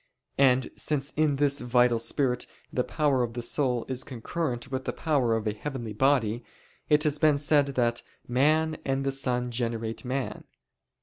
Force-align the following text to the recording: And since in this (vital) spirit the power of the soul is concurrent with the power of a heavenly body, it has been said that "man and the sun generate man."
And 0.39 0.71
since 0.75 1.11
in 1.11 1.35
this 1.35 1.59
(vital) 1.59 1.99
spirit 1.99 2.47
the 2.73 2.83
power 2.83 3.21
of 3.21 3.35
the 3.35 3.41
soul 3.43 3.85
is 3.87 4.03
concurrent 4.03 4.71
with 4.71 4.85
the 4.85 4.93
power 4.93 5.35
of 5.35 5.45
a 5.45 5.53
heavenly 5.53 5.93
body, 5.93 6.43
it 6.89 7.03
has 7.03 7.19
been 7.19 7.37
said 7.37 7.67
that 7.75 8.01
"man 8.27 8.77
and 8.83 9.05
the 9.05 9.11
sun 9.11 9.51
generate 9.51 10.03
man." 10.03 10.45